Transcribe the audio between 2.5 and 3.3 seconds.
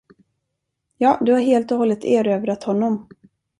honom.